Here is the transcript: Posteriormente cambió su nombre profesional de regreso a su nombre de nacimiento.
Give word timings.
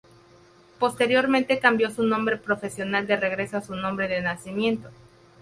Posteriormente 0.79 1.59
cambió 1.59 1.91
su 1.91 2.01
nombre 2.01 2.35
profesional 2.37 3.05
de 3.05 3.17
regreso 3.17 3.57
a 3.57 3.61
su 3.61 3.75
nombre 3.75 4.07
de 4.07 4.21
nacimiento. 4.21 4.89